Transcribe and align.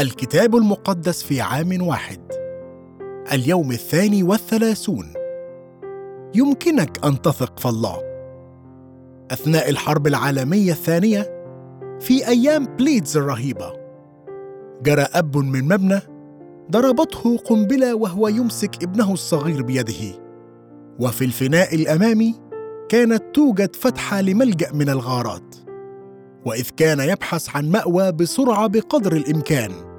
الكتاب 0.00 0.56
المقدس 0.56 1.22
في 1.22 1.40
عام 1.40 1.82
واحد. 1.82 2.20
اليوم 3.32 3.72
الثاني 3.72 4.22
والثلاثون. 4.22 5.12
يمكنك 6.34 7.04
أن 7.04 7.22
تثق 7.22 7.58
في 7.58 7.68
الله. 7.68 7.98
أثناء 9.30 9.70
الحرب 9.70 10.06
العالمية 10.06 10.72
الثانية 10.72 11.20
في 12.00 12.28
أيام 12.28 12.66
بليدز 12.66 13.16
الرهيبة 13.16 13.72
جرى 14.82 15.02
أب 15.02 15.36
من 15.36 15.64
مبنى 15.64 16.00
ضربته 16.70 17.36
قنبلة 17.36 17.94
وهو 17.94 18.28
يمسك 18.28 18.82
ابنه 18.82 19.12
الصغير 19.12 19.62
بيده. 19.62 20.18
وفي 20.98 21.24
الفناء 21.24 21.74
الأمامي 21.74 22.34
كانت 22.88 23.22
توجد 23.34 23.76
فتحة 23.76 24.20
لملجأ 24.20 24.72
من 24.72 24.88
الغارات. 24.88 25.54
وإذ 26.46 26.68
كان 26.76 27.00
يبحث 27.00 27.56
عن 27.56 27.70
مأوى 27.70 28.12
بسرعة 28.12 28.66
بقدر 28.66 29.12
الإمكان. 29.12 29.89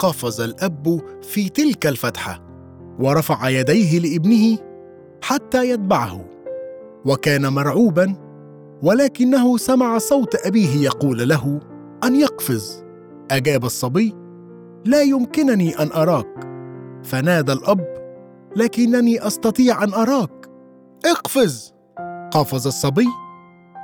قفز 0.00 0.40
الأب 0.40 1.00
في 1.22 1.48
تلك 1.48 1.86
الفتحة 1.86 2.42
ورفع 2.98 3.48
يديه 3.48 3.98
لابنه 3.98 4.58
حتى 5.22 5.70
يتبعه 5.70 6.24
وكان 7.04 7.46
مرعوبا 7.52 8.14
ولكنه 8.82 9.56
سمع 9.56 9.98
صوت 9.98 10.46
أبيه 10.46 10.84
يقول 10.84 11.28
له 11.28 11.60
أن 12.04 12.16
يقفز. 12.16 12.84
أجاب 13.30 13.64
الصبي 13.64 14.14
لا 14.84 15.02
يمكنني 15.02 15.78
أن 15.78 15.90
أراك. 15.92 16.48
فنادى 17.04 17.52
الأب 17.52 17.86
لكنني 18.56 19.26
أستطيع 19.26 19.84
أن 19.84 19.94
أراك. 19.94 20.50
اقفز. 21.06 21.74
قفز 22.30 22.66
الصبي 22.66 23.06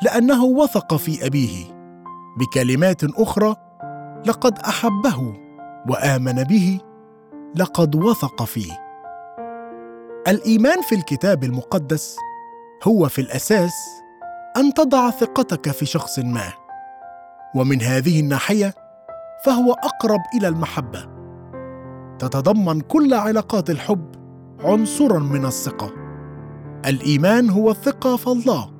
لأنه 0.02 0.44
وثق 0.44 0.96
في 0.96 1.26
أبيه. 1.26 1.64
بكلمات 2.38 3.04
أخرى 3.04 3.54
لقد 4.26 4.58
أحبه. 4.58 5.45
وآمن 5.88 6.45
به 6.45 6.80
لقد 7.54 7.96
وثق 7.96 8.45
فيه. 8.45 8.73
الإيمان 10.29 10.82
في 10.82 10.95
الكتاب 10.95 11.45
المقدس 11.45 12.16
هو 12.84 13.09
في 13.09 13.20
الأساس 13.20 13.73
أن 14.57 14.74
تضع 14.74 15.10
ثقتك 15.10 15.70
في 15.70 15.87
شخص 15.87 16.18
ما 16.18 16.52
ومن 17.54 17.82
هذه 17.82 18.20
الناحية 18.20 18.74
فهو 19.45 19.73
أقرب 19.73 20.20
إلى 20.34 20.48
المحبة. 20.48 21.07
تتضمن 22.18 22.80
كل 22.80 23.14
علاقات 23.14 23.70
الحب 23.70 24.14
عنصرا 24.60 25.18
من 25.18 25.46
الثقة. 25.46 25.92
الإيمان 26.87 27.51
هو 27.51 27.70
الثقة 27.70 28.16
في 28.16 28.26
الله 28.26 28.70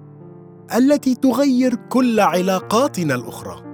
التي 0.77 1.15
تغير 1.15 1.75
كل 1.75 2.21
علاقاتنا 2.21 3.15
الأخرى. 3.15 3.66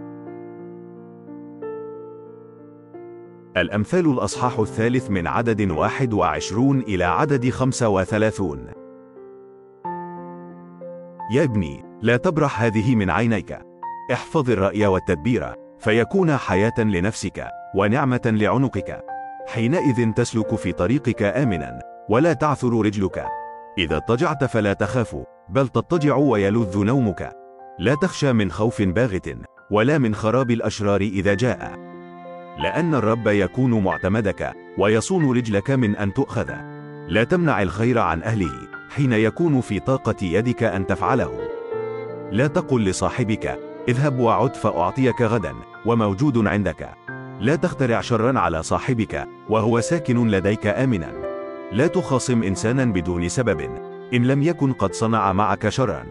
الأمثال 3.56 4.06
الأصحاح 4.06 4.58
الثالث 4.58 5.10
من 5.10 5.26
عدد 5.26 5.70
واحد 5.70 6.12
وعشرون 6.12 6.80
إلى 6.80 7.04
عدد 7.04 7.50
خمسة 7.50 7.88
وثلاثون. 7.88 8.66
يا 11.32 11.44
ابني 11.44 11.84
لا 12.02 12.16
تبرح 12.16 12.62
هذه 12.62 12.94
من 12.94 13.10
عينيك. 13.10 13.58
احفظ 14.12 14.50
الرأي 14.50 14.86
والتدبير 14.86 15.54
فيكون 15.78 16.36
حياة 16.36 16.78
لنفسك 16.78 17.48
ونعمة 17.74 18.20
لعنقك. 18.24 19.04
حينئذ 19.48 20.12
تسلك 20.12 20.54
في 20.54 20.72
طريقك 20.72 21.22
آمنا 21.22 21.80
ولا 22.08 22.32
تعثر 22.32 22.72
رجلك. 22.84 23.26
إذا 23.78 23.96
اضطجعت 23.96 24.44
فلا 24.44 24.72
تخاف 24.72 25.16
بل 25.48 25.68
تضطجع 25.68 26.16
ويلذ 26.16 26.84
نومك. 26.84 27.32
لا 27.78 27.94
تخشى 27.94 28.32
من 28.32 28.50
خوف 28.50 28.82
باغت 28.82 29.36
ولا 29.70 29.98
من 29.98 30.14
خراب 30.14 30.50
الأشرار 30.50 31.00
إذا 31.00 31.34
جاء. 31.34 31.91
لأن 32.58 32.94
الرب 32.94 33.26
يكون 33.26 33.84
معتمدك 33.84 34.52
ويصون 34.78 35.36
رجلك 35.36 35.70
من 35.70 35.96
أن 35.96 36.12
تؤخذ. 36.14 36.50
لا 37.08 37.24
تمنع 37.24 37.62
الخير 37.62 37.98
عن 37.98 38.22
أهله 38.22 38.52
حين 38.90 39.12
يكون 39.12 39.60
في 39.60 39.80
طاقة 39.80 40.16
يدك 40.22 40.62
أن 40.62 40.86
تفعله. 40.86 41.40
لا 42.30 42.46
تقل 42.46 42.84
لصاحبك 42.84 43.58
اذهب 43.88 44.18
وعد 44.18 44.54
فأعطيك 44.54 45.22
غدا 45.22 45.54
وموجود 45.86 46.46
عندك. 46.46 46.88
لا 47.40 47.56
تخترع 47.56 48.00
شرا 48.00 48.38
على 48.38 48.62
صاحبك 48.62 49.28
وهو 49.48 49.80
ساكن 49.80 50.28
لديك 50.28 50.66
آمنا. 50.66 51.12
لا 51.72 51.86
تخاصم 51.86 52.42
إنسانا 52.42 52.84
بدون 52.84 53.28
سبب 53.28 53.60
إن 54.14 54.24
لم 54.24 54.42
يكن 54.42 54.72
قد 54.72 54.94
صنع 54.94 55.32
معك 55.32 55.68
شرا. 55.68 56.04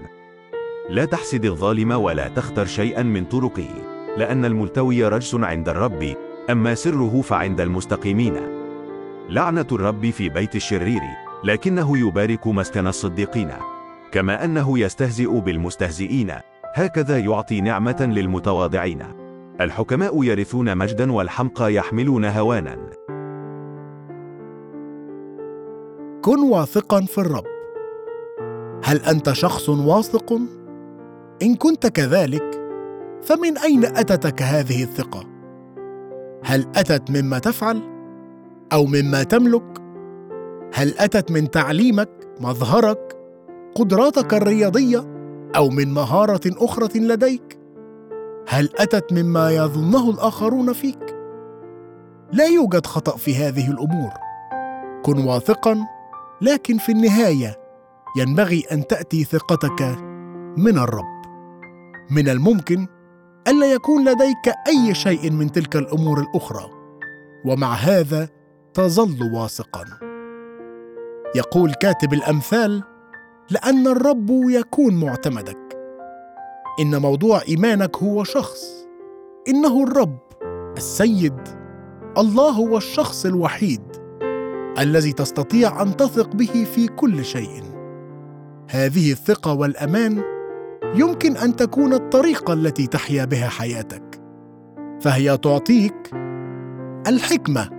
لا 0.89 1.05
تحسد 1.05 1.45
الظالم 1.45 1.91
ولا 1.91 2.27
تختر 2.27 2.65
شيئا 2.65 3.03
من 3.03 3.25
طرقه 3.25 3.69
لأن 4.17 4.45
الملتوي 4.45 5.07
رجس 5.07 5.35
عند 5.35 5.69
الرب 5.69 6.15
أما 6.51 6.75
سره 6.75 7.21
فعند 7.21 7.61
المستقيمين. 7.61 8.33
لعنة 9.29 9.67
الرب 9.71 10.09
في 10.09 10.29
بيت 10.29 10.55
الشرير 10.55 11.01
لكنه 11.43 11.97
يبارك 11.97 12.47
مسكن 12.47 12.87
الصديقين. 12.87 13.51
كما 14.11 14.45
أنه 14.45 14.79
يستهزئ 14.79 15.39
بالمستهزئين 15.39 16.31
هكذا 16.75 17.19
يعطي 17.19 17.61
نعمة 17.61 18.01
للمتواضعين. 18.01 19.03
الحكماء 19.61 20.23
يرثون 20.23 20.77
مجدا 20.77 21.11
والحمقى 21.11 21.73
يحملون 21.73 22.25
هوانا. 22.25 22.77
كن 26.21 26.39
واثقا 26.39 27.01
في 27.01 27.17
الرب. 27.17 27.45
هل 28.83 28.97
أنت 28.97 29.31
شخص 29.31 29.69
واثق؟ 29.69 30.39
إن 31.41 31.55
كنت 31.55 31.87
كذلك 31.87 32.61
فمن 33.21 33.57
أين 33.57 33.85
أتتك 33.85 34.41
هذه 34.41 34.83
الثقة؟ 34.83 35.30
هل 36.43 36.67
أتت 36.75 37.11
مما 37.11 37.39
تفعل 37.39 37.81
أو 38.73 38.85
مما 38.85 39.23
تملك؟ 39.23 39.81
هل 40.73 40.93
أتت 40.97 41.31
من 41.31 41.51
تعليمك 41.51 42.09
مظهرك 42.39 43.17
قدراتك 43.75 44.33
الرياضية 44.33 45.05
أو 45.55 45.69
من 45.69 45.93
مهارة 45.93 46.41
أخرى 46.47 46.99
لديك؟ 46.99 47.59
هل 48.47 48.69
أتت 48.75 49.13
مما 49.13 49.51
يظنه 49.51 50.09
الآخرون 50.09 50.73
فيك؟ 50.73 51.15
لا 52.33 52.45
يوجد 52.45 52.85
خطأ 52.85 53.17
في 53.17 53.35
هذه 53.35 53.71
الأمور. 53.71 54.11
كن 55.03 55.17
واثقا 55.25 55.77
لكن 56.41 56.77
في 56.77 56.91
النهاية 56.91 57.59
ينبغي 58.17 58.63
أن 58.71 58.87
تأتي 58.87 59.23
ثقتك 59.23 59.97
من 60.57 60.77
الرب. 60.77 61.21
من 62.11 62.29
الممكن 62.29 62.87
الا 63.51 63.73
يكون 63.73 64.09
لديك 64.09 64.53
أي 64.67 64.93
شيء 64.93 65.31
من 65.31 65.51
تلك 65.51 65.75
الأمور 65.75 66.19
الأخرى. 66.19 66.69
ومع 67.45 67.73
هذا 67.73 68.29
تظل 68.73 69.33
واثقا. 69.33 69.85
يقول 71.35 71.73
كاتب 71.73 72.13
الأمثال 72.13 72.83
لأن 73.49 73.87
الرب 73.87 74.29
يكون 74.49 74.99
معتمدك. 75.05 75.77
إن 76.79 77.01
موضوع 77.01 77.41
إيمانك 77.49 77.97
هو 77.97 78.23
شخص. 78.23 78.87
إنه 79.47 79.83
الرب 79.83 80.19
السيد 80.77 81.39
الله 82.17 82.49
هو 82.49 82.77
الشخص 82.77 83.25
الوحيد 83.25 83.81
الذي 84.79 85.13
تستطيع 85.13 85.81
أن 85.81 85.97
تثق 85.97 86.35
به 86.35 86.67
في 86.75 86.87
كل 86.87 87.25
شيء. 87.25 87.63
هذه 88.69 89.11
الثقة 89.11 89.53
والأمان 89.53 90.23
يمكن 90.95 91.37
أن 91.37 91.55
تكون 91.55 91.93
الطريقة 91.93 92.53
التي 92.53 92.87
تحيا 92.87 93.25
بها 93.25 93.49
حياتك. 93.49 94.21
فهي 95.01 95.37
تعطيك 95.37 96.11
الحكمة 97.07 97.69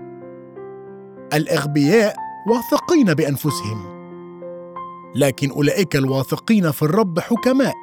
الإغبياء 1.34 2.16
واثقين 2.48 3.14
بأنفسهم. 3.14 3.92
لكن 5.14 5.50
أولئك 5.50 5.96
الواثقين 5.96 6.70
في 6.70 6.82
الرب 6.82 7.20
حكماء. 7.20 7.74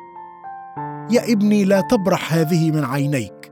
يا 1.12 1.34
ابني 1.34 1.66
لا 1.66 1.82
تبرح 1.82 2.34
هذه 2.34 2.72
من 2.72 2.84
عينيك. 2.84 3.52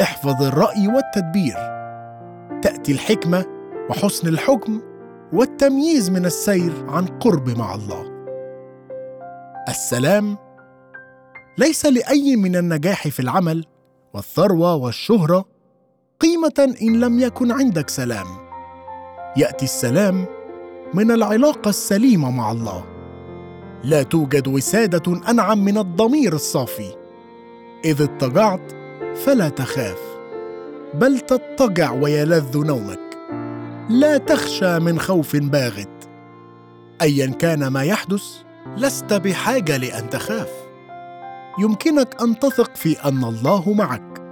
احفظ 0.00 0.42
الرأي 0.42 0.88
والتدبير. 0.88 1.56
تأتي 2.62 2.92
الحكمة 2.92 3.44
وحسن 3.90 4.28
الحكم 4.28 4.80
والتمييز 5.32 6.10
من 6.10 6.26
السير 6.26 6.72
عن 6.88 7.06
قرب 7.06 7.58
مع 7.58 7.74
الله. 7.74 8.04
السلام 9.68 10.36
ليس 11.58 11.86
لأي 11.86 12.36
من 12.36 12.56
النجاح 12.56 13.08
في 13.08 13.20
العمل 13.20 13.64
والثروة 14.14 14.74
والشهرة 14.74 15.44
قيمة 16.20 16.74
إن 16.82 17.00
لم 17.00 17.20
يكن 17.20 17.52
عندك 17.52 17.90
سلام. 17.90 18.26
يأتي 19.36 19.64
السلام 19.64 20.26
من 20.94 21.10
العلاقة 21.10 21.68
السليمة 21.68 22.30
مع 22.30 22.52
الله. 22.52 22.84
لا 23.84 24.02
توجد 24.02 24.48
وسادة 24.48 25.30
أنعم 25.30 25.64
من 25.64 25.78
الضمير 25.78 26.32
الصافي. 26.32 26.96
إذ 27.84 28.02
اضطجعت 28.02 28.72
فلا 29.14 29.48
تخاف 29.48 29.98
بل 30.94 31.20
تضطجع 31.20 31.92
ويلذ 31.92 32.66
نومك. 32.66 33.18
لا 33.88 34.18
تخشى 34.18 34.78
من 34.78 35.00
خوف 35.00 35.36
باغت. 35.36 36.08
ايا 37.02 37.26
كان 37.26 37.66
ما 37.66 37.84
يحدث 37.84 38.24
لست 38.76 39.12
بحاجة 39.12 39.76
لأن 39.76 40.10
تخاف. 40.10 40.69
يمكنك 41.60 42.22
أن 42.22 42.38
تثق 42.38 42.76
في 42.76 43.04
أن 43.04 43.24
الله 43.24 43.72
معك 43.72 44.22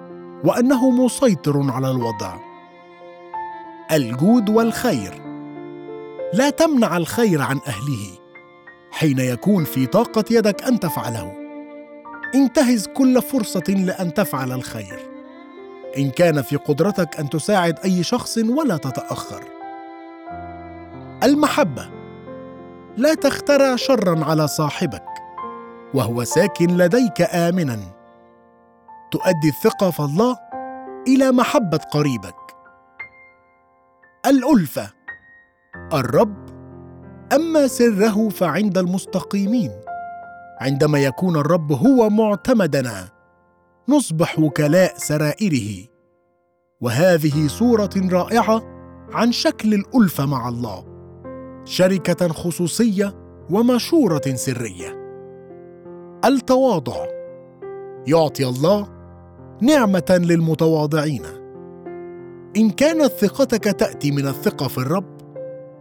وأنه 0.44 0.90
مسيطر 0.90 1.70
على 1.70 1.90
الوضع. 1.90 2.36
الجود 3.92 4.50
والخير. 4.50 5.22
لا 6.34 6.50
تمنع 6.50 6.96
الخير 6.96 7.42
عن 7.42 7.60
أهله 7.66 8.18
حين 8.90 9.18
يكون 9.18 9.64
في 9.64 9.86
طاقة 9.86 10.24
يدك 10.30 10.62
أن 10.62 10.80
تفعله. 10.80 11.32
انتهز 12.34 12.86
كل 12.86 13.22
فرصة 13.22 13.64
لأن 13.68 14.14
تفعل 14.14 14.52
الخير. 14.52 15.00
إن 15.98 16.10
كان 16.10 16.42
في 16.42 16.56
قدرتك 16.56 17.20
أن 17.20 17.30
تساعد 17.30 17.78
أي 17.84 18.02
شخص 18.02 18.38
ولا 18.38 18.76
تتأخر. 18.76 19.44
المحبة. 21.22 21.90
لا 22.96 23.14
تخترع 23.14 23.76
شرا 23.76 24.24
على 24.24 24.48
صاحبك. 24.48 25.27
وهو 25.94 26.24
ساكن 26.24 26.76
لديك 26.76 27.20
آمنا. 27.20 27.78
تؤدي 29.10 29.48
الثقة 29.48 29.90
في 29.90 30.00
الله 30.00 30.36
إلى 31.08 31.32
محبة 31.32 31.78
قريبك. 31.78 32.34
الألفة 34.26 34.90
الرب 35.92 36.48
أما 37.32 37.66
سره 37.66 38.28
فعند 38.28 38.78
المستقيمين. 38.78 39.70
عندما 40.60 40.98
يكون 40.98 41.36
الرب 41.36 41.72
هو 41.72 42.10
معتمدنا 42.10 43.08
نصبح 43.88 44.38
وكلاء 44.38 44.94
سرائره. 44.96 45.86
وهذه 46.80 47.46
صورة 47.46 47.90
رائعة 48.12 48.62
عن 49.12 49.32
شكل 49.32 49.74
الألفة 49.74 50.26
مع 50.26 50.48
الله. 50.48 50.84
شركة 51.64 52.28
خصوصية 52.28 53.14
ومشورة 53.50 54.34
سرية. 54.34 54.97
التواضع. 56.24 57.06
يعطي 58.06 58.48
الله 58.48 58.88
نعمة 59.62 60.20
للمتواضعين. 60.24 61.22
إن 62.56 62.70
كانت 62.70 63.12
ثقتك 63.12 63.64
تأتي 63.64 64.10
من 64.10 64.28
الثقة 64.28 64.68
في 64.68 64.78
الرب 64.78 65.18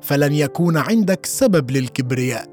فلن 0.02 0.34
يكون 0.34 0.78
عندك 0.78 1.26
سبب 1.26 1.72
للكبرياء. 1.72 2.50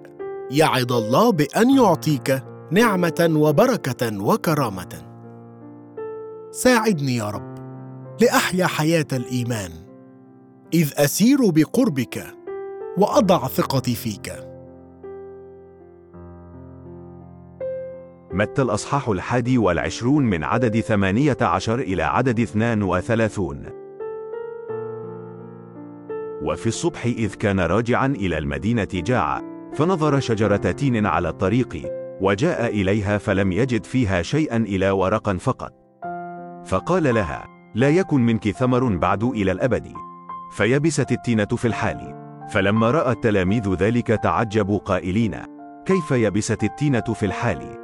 يعد 0.50 0.92
الله 0.92 1.32
بأن 1.32 1.70
يعطيك 1.70 2.42
نعمة 2.70 3.30
وبركة 3.36 4.22
وكرامة. 4.22 5.02
ساعدني 6.50 7.16
يا 7.16 7.30
رب 7.30 7.54
لأحيا 8.20 8.66
حياة 8.66 9.06
الإيمان. 9.12 9.70
إذ 10.74 10.92
أسير 10.96 11.50
بقربك 11.50 12.24
وأضع 12.98 13.48
ثقتي 13.48 13.94
فيك. 13.94 14.53
متى 18.34 18.62
الأصحاح 18.62 19.08
الحادي 19.08 19.58
والعشرون 19.58 20.24
من 20.24 20.44
عدد 20.44 20.80
ثمانية 20.80 21.36
عشر 21.40 21.78
إلى 21.78 22.02
عدد 22.02 22.40
اثنان 22.40 22.82
وثلاثون. 22.82 23.66
وفي 26.42 26.66
الصبح 26.66 27.04
إذ 27.06 27.34
كان 27.34 27.60
راجعا 27.60 28.06
إلى 28.06 28.38
المدينة 28.38 28.88
جاع 28.94 29.40
فنظر 29.74 30.20
شجرة 30.20 30.56
تين 30.56 31.06
على 31.06 31.28
الطريق 31.28 31.92
وجاء 32.20 32.66
إليها 32.66 33.18
فلم 33.18 33.52
يجد 33.52 33.84
فيها 33.84 34.22
شيئا 34.22 34.56
إلا 34.56 34.92
ورقا 34.92 35.36
فقط. 35.36 35.72
فقال 36.64 37.14
لها 37.14 37.46
لا 37.74 37.88
يكن 37.88 38.20
منك 38.20 38.50
ثمر 38.50 38.96
بعد 38.96 39.24
إلى 39.24 39.52
الأبد. 39.52 39.88
فيبست 40.52 41.12
التينة 41.12 41.44
في 41.44 41.64
الحال. 41.64 42.14
فلما 42.50 42.90
رأى 42.90 43.12
التلاميذ 43.12 43.74
ذلك 43.74 44.06
تعجبوا 44.06 44.78
قائلين 44.78 45.36
كيف 45.86 46.10
يبست 46.10 46.64
التينة 46.64 47.00
في 47.00 47.26
الحال؟ 47.26 47.83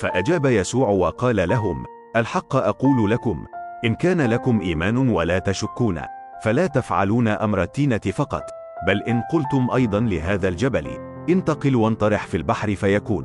فأجاب 0.00 0.46
يسوع 0.46 0.88
وقال 0.88 1.48
لهم 1.48 1.84
الحق 2.16 2.56
أقول 2.56 3.10
لكم 3.10 3.46
إن 3.84 3.94
كان 3.94 4.20
لكم 4.20 4.60
إيمان 4.60 5.08
ولا 5.08 5.38
تشكون 5.38 6.00
فلا 6.42 6.66
تفعلون 6.66 7.28
أمر 7.28 7.62
التينة 7.62 7.98
فقط 7.98 8.42
بل 8.86 9.02
إن 9.02 9.22
قلتم 9.32 9.70
أيضا 9.74 10.00
لهذا 10.00 10.48
الجبل 10.48 10.86
انتقل 11.28 11.76
وانطرح 11.76 12.26
في 12.26 12.36
البحر 12.36 12.74
فيكون. 12.74 13.24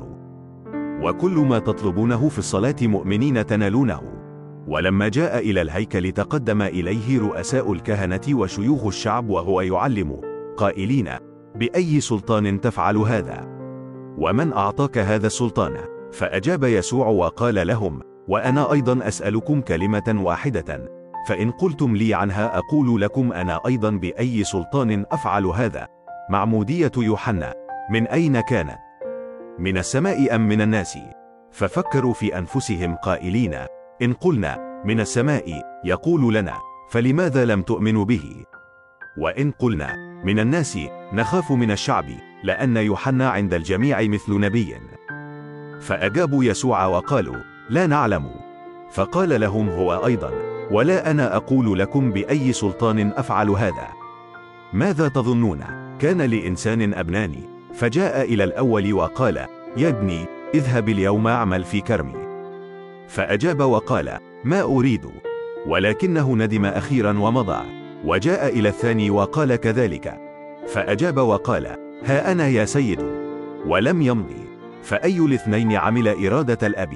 وكل 1.03 1.31
ما 1.31 1.59
تطلبونه 1.59 2.29
في 2.29 2.39
الصلاة 2.39 2.75
مؤمنين 2.81 3.45
تنالونه. 3.45 4.01
ولما 4.67 5.07
جاء 5.07 5.39
إلى 5.39 5.61
الهيكل 5.61 6.11
تقدم 6.11 6.61
إليه 6.61 7.19
رؤساء 7.19 7.73
الكهنة 7.73 8.21
وشيوخ 8.31 8.85
الشعب 8.85 9.29
وهو 9.29 9.61
يعلم 9.61 10.21
قائلين 10.57 11.09
بأي 11.55 11.99
سلطان 11.99 12.61
تفعل 12.61 12.97
هذا؟ 12.97 13.47
ومن 14.17 14.53
أعطاك 14.53 14.97
هذا 14.97 15.27
السلطان؟ 15.27 15.90
فأجاب 16.11 16.63
يسوع 16.63 17.07
وقال 17.07 17.67
لهم 17.67 17.99
وأنا 18.27 18.71
أيضا 18.71 19.07
أسألكم 19.07 19.61
كلمة 19.61 20.15
واحدة 20.23 20.87
فإن 21.27 21.51
قلتم 21.51 21.95
لي 21.95 22.13
عنها 22.13 22.57
أقول 22.57 23.01
لكم 23.01 23.33
أنا 23.33 23.59
أيضا 23.67 23.89
بأي 23.89 24.43
سلطان 24.43 25.05
أفعل 25.11 25.45
هذا 25.45 25.87
معمودية 26.29 26.91
يوحنا 26.97 27.53
من 27.91 28.07
أين 28.07 28.41
كانت؟ 28.41 28.77
من 29.59 29.77
السماء 29.77 30.35
أم 30.35 30.47
من 30.47 30.61
الناس؟ 30.61 30.97
ففكروا 31.51 32.13
في 32.13 32.37
أنفسهم 32.37 32.95
قائلين 32.95 33.57
إن 34.01 34.13
قلنا 34.13 34.81
من 34.85 34.99
السماء 34.99 35.61
يقول 35.85 36.33
لنا 36.33 36.53
فلماذا 36.89 37.45
لم 37.45 37.61
تؤمنوا 37.61 38.05
به؟ 38.05 38.43
وإن 39.17 39.51
قلنا 39.51 39.95
من 40.25 40.39
الناس 40.39 40.77
نخاف 41.13 41.51
من 41.51 41.71
الشعب 41.71 42.05
لأن 42.43 42.77
يوحنا 42.77 43.29
عند 43.29 43.53
الجميع 43.53 44.01
مثل 44.01 44.39
نبي 44.39 44.75
فأجابوا 45.81 46.43
يسوع 46.43 46.85
وقالوا 46.85 47.37
لا 47.69 47.87
نعلم. 47.87 48.29
فقال 48.91 49.41
لهم 49.41 49.69
هو 49.69 50.05
أيضا 50.05 50.31
ولا 50.71 51.11
أنا 51.11 51.35
أقول 51.35 51.79
لكم 51.79 52.11
بأي 52.11 52.53
سلطان 52.53 53.11
أفعل 53.15 53.49
هذا. 53.49 53.87
ماذا 54.73 55.07
تظنون؟ 55.07 55.59
كان 55.99 56.21
لإنسان 56.21 56.93
أبنان 56.93 57.35
فجاء 57.73 58.33
إلى 58.33 58.43
الأول 58.43 58.93
وقال 58.93 59.37
يا 59.77 59.89
ابني 59.89 60.25
اذهب 60.53 60.89
اليوم 60.89 61.27
اعمل 61.27 61.63
في 61.63 61.81
كرمي. 61.81 62.47
فأجاب 63.07 63.59
وقال 63.59 64.17
ما 64.43 64.61
أريد. 64.61 65.05
ولكنه 65.67 66.35
ندم 66.35 66.65
أخيرا 66.65 67.19
ومضى. 67.19 67.63
وجاء 68.05 68.59
إلى 68.59 68.69
الثاني 68.69 69.09
وقال 69.09 69.55
كذلك. 69.55 70.19
فأجاب 70.67 71.17
وقال 71.17 71.67
ها 72.05 72.31
أنا 72.31 72.47
يا 72.47 72.65
سيد. 72.65 73.01
ولم 73.67 74.01
يمضي. 74.01 74.40
فأي 74.81 75.19
الاثنين 75.19 75.71
عمل 75.71 76.25
إرادة 76.25 76.67
الأب 76.67 76.93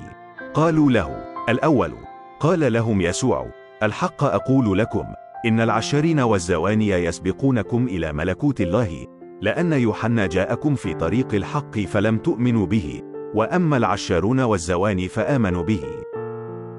قالوا 0.54 0.92
له 0.92 1.24
الأول. 1.50 1.92
قال 2.40 2.74
لهم 2.74 3.02
يسوع 3.02 3.48
الحق 3.84 4.24
أقول 4.24 4.78
لكم 4.78 5.04
إن 5.46 5.60
العشرين 5.60 6.20
والزواني 6.20 6.90
يسبقونكم 6.90 7.88
إلى 7.88 8.14
ملكوت 8.14 8.62
الله 8.62 9.06
لأن 9.42 9.74
يوحنا 9.74 10.26
جاءكم 10.26 10.76
في 10.76 10.94
طريق 10.94 11.34
الحق 11.34 11.80
فلم 11.80 12.18
تؤمنوا 12.18 12.66
به 12.66 13.02
وأما 13.36 13.78
العشرون 13.78 14.40
والزواني 14.40 15.08
فآمنوا 15.08 15.64
به. 15.64 15.84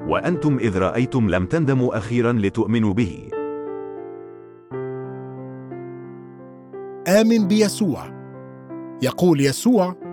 وأنتم 0.08 0.58
إذ 0.58 0.78
رأيتم 0.78 1.30
لم 1.30 1.46
تندموا 1.46 1.98
أخيرا 1.98 2.32
لتؤمنوا 2.32 2.94
به. 2.94 3.28
آمن 7.08 7.48
بيسوع. 7.48 8.16
يقول 9.02 9.40
يسوع 9.40 10.05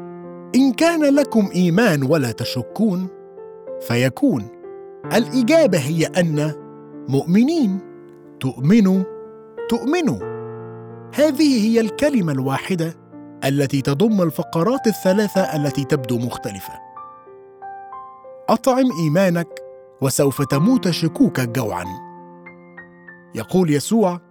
إن 0.56 0.74
كان 0.74 1.16
لكم 1.16 1.50
إيمان 1.56 2.04
ولا 2.04 2.32
تشكون 2.32 3.08
فيكون. 3.88 4.48
الإجابة 5.14 5.78
هي 5.78 6.06
أن 6.06 6.54
مؤمنين 7.10 7.80
تؤمنوا 8.40 9.04
تؤمنوا 9.70 10.20
هذه 11.16 11.68
هي 11.68 11.80
الكلمة 11.80 12.32
الواحدة 12.32 12.94
التي 13.46 13.82
تضم 13.82 14.22
الفقرات 14.22 14.88
الثلاثة 14.88 15.42
التي 15.42 15.84
تبدو 15.84 16.18
مختلفة. 16.18 16.74
أطعم 18.50 18.92
إيمانك 19.04 19.48
وسوف 20.02 20.42
تموت 20.42 20.90
شكوكك 20.90 21.50
جوعا. 21.50 21.86
يقول 23.36 23.70
يسوع 23.72 24.22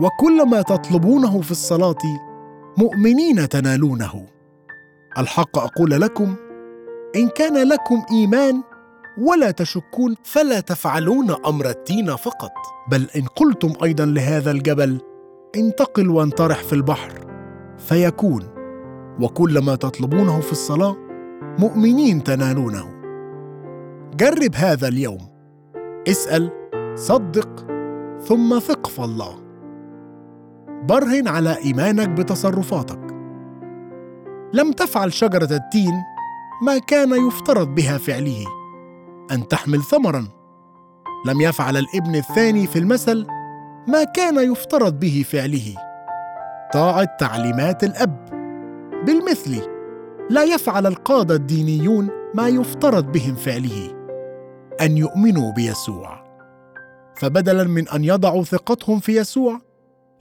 وكل 0.00 0.48
ما 0.48 0.62
تطلبونه 0.62 1.40
في 1.40 1.50
الصلاة 1.50 1.98
مؤمنين 2.78 3.48
تنالونه. 3.48 4.26
الحق 5.18 5.58
أقول 5.58 5.90
لكم 5.90 6.34
إن 7.16 7.28
كان 7.28 7.68
لكم 7.68 8.02
إيمان 8.12 8.62
ولا 9.18 9.50
تشكون 9.50 10.14
فلا 10.22 10.60
تفعلون 10.60 11.30
أمر 11.46 11.70
التين 11.70 12.16
فقط. 12.16 12.50
بل 12.90 13.06
إن 13.16 13.22
قلتم 13.22 13.72
أيضا 13.84 14.04
لهذا 14.04 14.50
الجبل 14.50 15.00
انتقل 15.56 16.10
وانطرح 16.10 16.62
في 16.62 16.72
البحر. 16.72 17.12
فيكون 17.78 18.42
وكل 19.20 19.58
ما 19.58 19.74
تطلبونه 19.74 20.40
في 20.40 20.52
الصلاة 20.52 20.96
مؤمنين 21.58 22.24
تنالونه. 22.24 23.00
جرب 24.16 24.54
هذا 24.54 24.88
اليوم. 24.88 25.28
اسأل 26.08 26.50
صدق 26.94 27.66
ثم 28.20 28.58
ثق 28.58 28.86
في 28.86 29.04
الله. 29.04 29.36
برهن 30.88 31.28
على 31.28 31.56
إيمانك 31.64 32.08
بتصرفاتك. 32.08 33.09
لم 34.52 34.72
تفعل 34.72 35.12
شجرة 35.12 35.56
التين 35.56 35.94
ما 36.62 36.78
كان 36.78 37.26
يفترض 37.26 37.74
بها 37.74 37.98
فعله 37.98 38.44
أن 39.32 39.48
تحمل 39.48 39.82
ثمرا. 39.82 40.28
لم 41.26 41.40
يفعل 41.40 41.76
الابن 41.76 42.14
الثاني 42.14 42.66
في 42.66 42.78
المثل 42.78 43.26
ما 43.88 44.04
كان 44.04 44.52
يفترض 44.52 45.00
به 45.00 45.24
فعله. 45.28 45.74
طاعه 46.72 47.08
تعليمات 47.18 47.84
الأب. 47.84 48.30
بالمثل 49.06 49.62
لا 50.30 50.44
يفعل 50.44 50.86
القاده 50.86 51.34
الدينيون 51.34 52.10
ما 52.34 52.48
يفترض 52.48 53.12
بهم 53.12 53.34
فعله 53.34 53.90
أن 54.80 54.96
يؤمنوا 54.96 55.52
بيسوع. 55.52 56.20
فبدلا 57.16 57.64
من 57.64 57.88
أن 57.88 58.04
يضعوا 58.04 58.44
ثقتهم 58.44 59.00
في 59.00 59.16
يسوع 59.16 59.60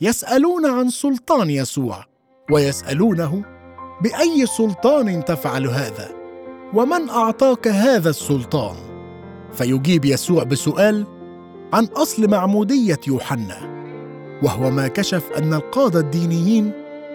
يسألون 0.01 0.65
عن 0.65 0.89
سلطان 0.89 1.49
يسوع 1.49 2.05
ويسألونه 2.51 3.58
بأي 4.01 4.45
سلطان 4.45 5.25
تفعل 5.25 5.67
هذا؟ 5.67 6.09
ومن 6.73 7.09
أعطاك 7.09 7.67
هذا 7.67 8.09
السلطان؟ 8.09 8.75
فيجيب 9.53 10.05
يسوع 10.05 10.43
بسؤال 10.43 11.05
عن 11.73 11.85
أصل 11.85 12.29
معمودية 12.29 12.99
يوحنا 13.07 13.57
وهو 14.43 14.69
ما 14.69 14.87
كشف 14.87 15.23
أن 15.37 15.53
القادة 15.53 15.99
الدينيين 15.99 16.71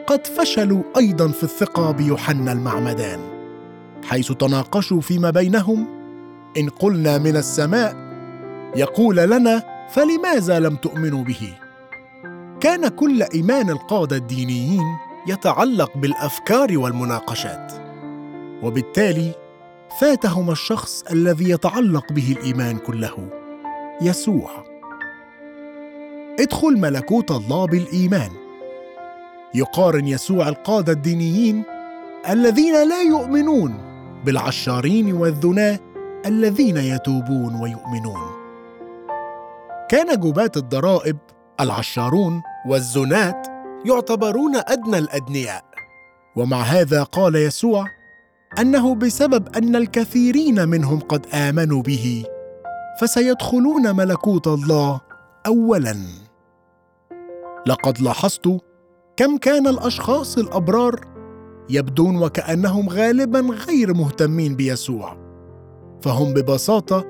قد 0.06 0.26
فشلوا 0.26 0.82
أيضا 0.96 1.28
في 1.28 1.42
الثقه 1.42 1.90
بيوحنا 1.90 2.52
المعمدان 2.52 3.20
حيث 4.04 4.32
تناقشوا 4.32 5.00
فيما 5.00 5.30
بينهم 5.30 5.86
إن 6.56 6.68
قلنا 6.68 7.18
من 7.18 7.36
السماء 7.36 7.96
يقول 8.76 9.16
لنا 9.16 9.62
فلماذا 9.90 10.58
لم 10.58 10.76
تؤمنوا 10.76 11.24
به؟ 11.24 11.54
كان 12.60 12.88
كل 12.88 13.22
إيمان 13.22 13.70
القادة 13.70 14.16
الدينيين 14.16 14.84
يتعلق 15.26 15.96
بالأفكار 15.96 16.78
والمناقشات. 16.78 17.72
وبالتالي 18.62 19.32
فاتهم 20.00 20.50
الشخص 20.50 21.02
الذي 21.02 21.50
يتعلق 21.50 22.12
به 22.12 22.36
الإيمان 22.38 22.78
كله 22.78 23.28
يسوع. 24.02 24.50
ادخل 26.40 26.78
ملكوت 26.80 27.30
الله 27.30 27.66
بالإيمان. 27.66 28.30
يقارن 29.54 30.08
يسوع 30.08 30.48
القادة 30.48 30.92
الدينيين 30.92 31.62
الذين 32.28 32.88
لا 32.88 33.02
يؤمنون 33.02 33.74
بالعشارين 34.24 35.12
والذناه 35.12 35.78
الذين 36.26 36.76
يتوبون 36.76 37.54
ويؤمنون. 37.60 38.20
كان 39.88 40.20
جباة 40.20 40.52
الضرائب 40.56 41.16
العشارون 41.60 42.42
والزنات 42.66 43.53
يعتبرون 43.84 44.56
أدنى 44.56 44.98
الأدنياء. 44.98 45.64
ومع 46.36 46.60
هذا 46.60 47.02
قال 47.02 47.36
يسوع 47.36 47.86
أنه 48.60 48.94
بسبب 48.94 49.56
أن 49.56 49.76
الكثيرين 49.76 50.68
منهم 50.68 51.00
قد 51.00 51.26
آمنوا 51.34 51.82
به 51.82 52.24
فسيدخلون 53.00 53.96
ملكوت 53.96 54.46
الله 54.46 55.00
اولا. 55.46 55.96
لقد 57.66 58.00
لاحظت 58.00 58.60
كم 59.16 59.36
كان 59.36 59.66
الأشخاص 59.66 60.38
الأبرار 60.38 61.00
يبدون 61.70 62.16
وكأنهم 62.22 62.88
غالبا 62.88 63.40
غير 63.40 63.94
مهتمين 63.94 64.56
بيسوع 64.56 65.16
فهم 66.02 66.34
ببساطة 66.34 67.04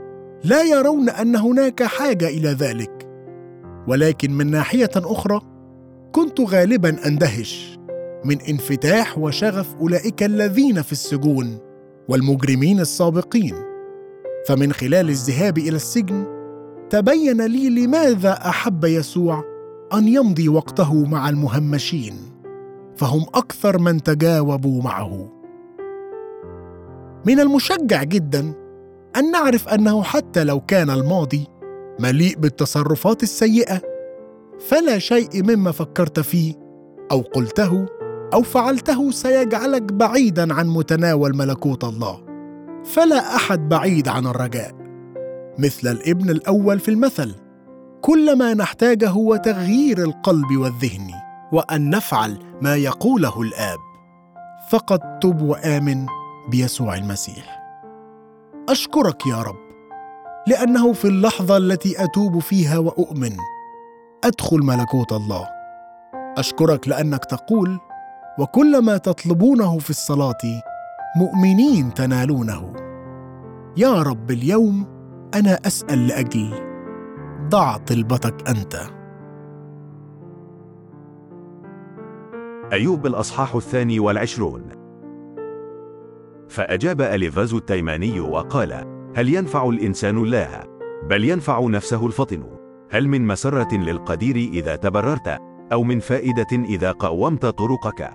لا 0.44 0.62
يرون 0.62 1.08
أن 1.08 1.36
هناك 1.36 1.82
حاجة 1.82 2.28
إلى 2.28 2.48
ذلك 2.48 3.08
ولكن 3.88 4.32
من 4.32 4.50
ناحية 4.50 4.90
أخرى 4.96 5.40
كنت 6.14 6.40
غالبا 6.40 7.06
أندهش. 7.06 7.78
من 8.24 8.40
انفتاح 8.40 9.18
وشغف 9.18 9.74
أولئك 9.80 10.22
الذين 10.22 10.82
في 10.82 10.92
السجون 10.92 11.58
والمجرمين 12.08 12.80
السابقين. 12.80 13.54
فمن 14.48 14.72
خلال 14.72 15.08
الذهاب 15.08 15.58
إلى 15.58 15.76
السجن 15.76 16.24
تبين 16.90 17.46
لي 17.46 17.70
لماذا 17.70 18.32
أحب 18.32 18.84
يسوع 18.84 19.44
أن 19.94 20.08
يمضي 20.08 20.48
وقته 20.48 21.04
مع 21.04 21.28
المهمشين 21.28 22.14
فهم 22.96 23.26
أكثر 23.34 23.78
من 23.78 24.02
تجاوبوا 24.02 24.82
معه. 24.82 25.32
من 27.26 27.40
المشجع 27.40 28.02
جدا 28.02 28.52
أن 29.16 29.30
نعرف 29.30 29.68
أنه 29.68 30.02
حتى 30.02 30.44
لو 30.44 30.60
كان 30.60 30.90
الماضي 30.90 31.46
مليء 32.00 32.36
بالتصرفات 32.36 33.22
السيئة 33.22 33.93
فلا 34.68 34.98
شيء 34.98 35.42
مما 35.42 35.72
فكرت 35.72 36.20
فيه 36.20 36.54
أو 37.10 37.20
قلته 37.20 37.86
أو 38.34 38.42
فعلته 38.42 39.10
سيجعلك 39.10 39.82
بعيدا 39.82 40.54
عن 40.54 40.68
متناول 40.68 41.36
ملكوت 41.36 41.84
الله. 41.84 42.20
فلا 42.84 43.36
أحد 43.36 43.68
بعيد 43.68 44.08
عن 44.08 44.26
الرجاء. 44.26 44.74
مثل 45.58 45.88
الإبن 45.88 46.30
الأول 46.30 46.78
في 46.78 46.90
المثل 46.90 47.34
كل 48.00 48.38
ما 48.38 48.54
نحتاجه 48.54 49.08
هو 49.08 49.36
تغيير 49.36 49.98
القلب 49.98 50.56
والذهن 50.56 51.10
وأن 51.52 51.90
نفعل 51.90 52.38
ما 52.62 52.76
يقوله 52.76 53.42
الآب. 53.42 53.78
فقد 54.70 55.18
تب 55.18 55.42
وآمن 55.42 56.06
بيسوع 56.50 56.96
المسيح. 56.96 57.60
أشكرك 58.68 59.26
يا 59.26 59.42
رب 59.42 59.64
لأنه 60.46 60.92
في 60.92 61.04
اللحظة 61.04 61.56
التي 61.56 62.04
أتوب 62.04 62.38
فيها 62.38 62.78
وأؤمن 62.78 63.36
أدخل 64.24 64.58
ملكوت 64.58 65.12
الله. 65.12 65.48
أشكرك 66.38 66.88
لأنك 66.88 67.24
تقول 67.24 67.78
وكل 68.38 68.84
ما 68.84 68.96
تطلبونه 68.96 69.78
في 69.78 69.90
الصلاة 69.90 70.62
مؤمنين 71.16 71.94
تنالونه. 71.94 72.72
يا 73.76 74.02
رب 74.02 74.30
اليوم 74.30 74.86
أنا 75.34 75.58
أسأل 75.66 76.06
لأجل 76.06 76.54
ضع 77.48 77.76
طلبتك 77.76 78.48
أنت. 78.48 78.76
أيوب 82.72 83.06
الأصحاح 83.06 83.54
الثاني 83.54 84.00
والعشرون. 84.00 84.68
فأجاب 86.48 87.00
أليفاز 87.00 87.54
التيماني 87.54 88.20
وقال 88.20 88.72
هل 89.16 89.34
ينفع 89.34 89.68
الإنسان 89.68 90.18
الله؟ 90.18 90.62
بل 91.10 91.24
ينفع 91.24 91.60
نفسه 91.60 92.06
الفطن. 92.06 92.53
هل 92.94 93.08
من 93.08 93.26
مسرة 93.26 93.74
للقدير 93.74 94.36
إذا 94.36 94.76
تبررت 94.76 95.38
أو 95.72 95.82
من 95.82 96.00
فائدة 96.00 96.46
إذا 96.52 96.92
قومت 96.92 97.46
طرقك؟ 97.46 98.10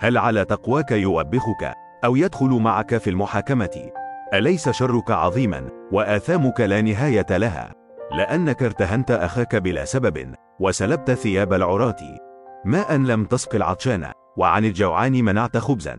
هل 0.00 0.18
على 0.18 0.44
تقواك 0.44 0.90
يوبخك 0.90 1.74
أو 2.04 2.16
يدخل 2.16 2.48
معك 2.48 2.96
في 2.96 3.10
المحاكمة؟ 3.10 3.90
أليس 4.34 4.68
شرك 4.68 5.10
عظيما 5.10 5.68
وآثامك 5.92 6.60
لا 6.60 6.80
نهاية 6.82 7.26
لها؟ 7.30 7.72
لأنك 8.16 8.62
ارتهنت 8.62 9.10
أخاك 9.10 9.56
بلا 9.56 9.84
سبب 9.84 10.34
وسلبت 10.60 11.10
ثياب 11.10 11.52
العراة. 11.52 12.18
ماء 12.64 12.96
لم 12.96 13.24
تسق 13.24 13.54
العطشان 13.54 14.12
وعن 14.36 14.64
الجوعان 14.64 15.24
منعت 15.24 15.56
خبزا. 15.56 15.98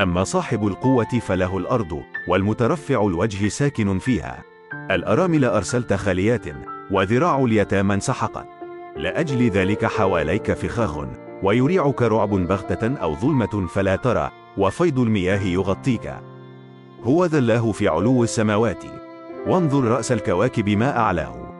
أما 0.00 0.24
صاحب 0.24 0.66
القوة 0.66 1.18
فله 1.20 1.58
الأرض 1.58 2.02
والمترفع 2.28 3.06
الوجه 3.06 3.48
ساكن 3.48 3.98
فيها. 3.98 4.42
الأرامل 4.90 5.44
أرسلت 5.44 5.92
خاليات. 5.92 6.46
وذراع 6.92 7.44
اليتامى 7.44 7.94
انسحقت 7.94 8.46
لأجل 8.96 9.50
ذلك 9.50 9.84
حواليك 9.84 10.52
فخاخ 10.52 11.06
ويريعك 11.42 12.02
رعب 12.02 12.30
بغتة 12.30 12.96
أو 12.96 13.14
ظلمة 13.16 13.66
فلا 13.66 13.96
ترى 13.96 14.30
وفيض 14.58 14.98
المياه 14.98 15.40
يغطيك. 15.40 16.14
هو 17.02 17.24
ذا 17.24 17.38
الله 17.38 17.72
في 17.72 17.88
علو 17.88 18.24
السماوات. 18.24 18.84
وانظر 19.46 19.84
رأس 19.84 20.12
الكواكب 20.12 20.68
ما 20.68 20.98
أعلاه. 20.98 21.52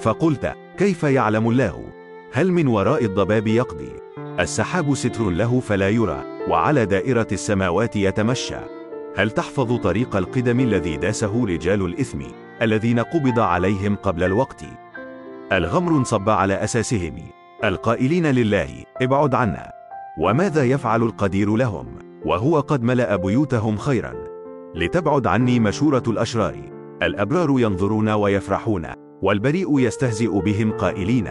فقلت 0.00 0.54
كيف 0.78 1.02
يعلم 1.02 1.48
الله؟ 1.50 1.84
هل 2.32 2.52
من 2.52 2.66
وراء 2.66 3.04
الضباب 3.04 3.46
يقضي؟ 3.46 3.92
السحاب 4.40 4.94
ستر 4.94 5.30
له 5.30 5.60
فلا 5.60 5.88
يرى 5.88 6.24
وعلى 6.48 6.86
دائرة 6.86 7.28
السماوات 7.32 7.96
يتمشى. 7.96 8.56
هل 9.16 9.30
تحفظ 9.30 9.76
طريق 9.76 10.16
القدم 10.16 10.60
الذي 10.60 10.96
داسه 10.96 11.46
رجال 11.46 11.84
الإثم؟ 11.84 12.20
الذين 12.62 12.98
قبض 13.00 13.38
عليهم 13.38 13.96
قبل 13.96 14.24
الوقت. 14.24 14.64
الغمر 15.52 15.92
انصب 15.92 16.28
على 16.28 16.54
أساسهم. 16.54 17.14
القائلين 17.64 18.26
لله 18.26 18.84
ابعد 19.02 19.34
عنا. 19.34 19.72
وماذا 20.18 20.64
يفعل 20.64 21.02
القدير 21.02 21.56
لهم؟ 21.56 21.86
وهو 22.24 22.60
قد 22.60 22.82
ملأ 22.82 23.16
بيوتهم 23.16 23.76
خيرا. 23.76 24.14
لتبعد 24.74 25.26
عني 25.26 25.60
مشورة 25.60 26.02
الأشرار. 26.08 26.54
الأبرار 27.02 27.48
ينظرون 27.50 28.08
ويفرحون 28.08 28.86
والبريء 29.22 29.78
يستهزئ 29.78 30.40
بهم 30.40 30.72
قائلين. 30.72 31.28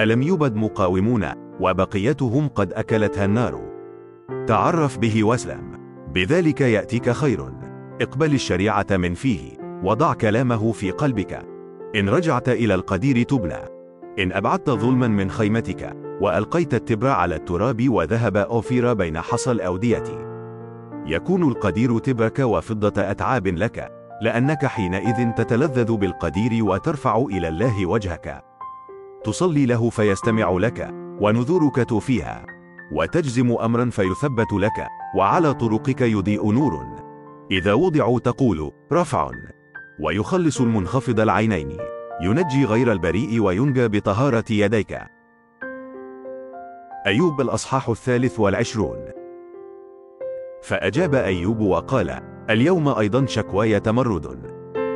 ألم 0.00 0.22
يبد 0.22 0.56
مقاومون؟ 0.56 1.24
وبقيتهم 1.60 2.48
قد 2.48 2.72
أكلتها 2.72 3.24
النار. 3.24 3.60
تعرف 4.46 4.98
به 4.98 5.24
واسلم. 5.24 5.72
بذلك 6.14 6.60
يأتيك 6.60 7.10
خير. 7.10 7.52
اقبل 8.00 8.34
الشريعة 8.34 8.86
من 8.90 9.14
فيه. 9.14 9.61
وضع 9.82 10.14
كلامه 10.14 10.72
في 10.72 10.90
قلبك. 10.90 11.46
إن 11.96 12.08
رجعت 12.08 12.48
إلى 12.48 12.74
القدير 12.74 13.22
تبلى. 13.22 13.68
إن 14.18 14.32
أبعدت 14.32 14.70
ظلما 14.70 15.08
من 15.08 15.30
خيمتك. 15.30 15.96
وألقيت 16.20 16.74
التبر 16.74 17.08
على 17.08 17.34
التراب 17.34 17.88
وذهب 17.88 18.36
أوفير 18.36 18.92
بين 18.94 19.20
حصى 19.20 19.50
الأودية. 19.50 20.04
يكون 21.06 21.42
القدير 21.42 21.98
تبرك 21.98 22.38
وفضة 22.38 23.10
أتعاب 23.10 23.46
لك. 23.46 23.92
لأنك 24.22 24.66
حينئذ 24.66 25.30
تتلذذ 25.30 25.96
بالقدير 25.96 26.64
وترفع 26.64 27.16
إلى 27.16 27.48
الله 27.48 27.86
وجهك. 27.86 28.44
تصلي 29.24 29.66
له 29.66 29.90
فيستمع 29.90 30.50
لك. 30.50 30.90
ونذورك 31.20 31.88
توفيها. 31.88 32.46
وتجزم 32.92 33.52
أمرا 33.52 33.90
فيثبت 33.90 34.52
لك. 34.52 34.86
وعلى 35.16 35.54
طرقك 35.54 36.00
يضيء 36.00 36.52
نور. 36.52 36.86
إذا 37.50 37.72
وضعوا 37.72 38.20
تقول 38.20 38.72
رفع. 38.92 39.30
ويخلص 40.00 40.60
المنخفض 40.60 41.20
العينين. 41.20 41.76
ينجي 42.22 42.64
غير 42.64 42.92
البريء 42.92 43.40
وينجى 43.40 43.88
بطهارة 43.88 44.44
يديك. 44.50 44.98
أيوب 47.06 47.40
الأصحاح 47.40 47.88
الثالث 47.88 48.40
والعشرون. 48.40 48.98
فأجاب 50.62 51.14
أيوب 51.14 51.60
وقال 51.60 52.20
اليوم 52.50 52.88
أيضا 52.88 53.26
شكواي 53.26 53.80
تمرد. 53.80 54.52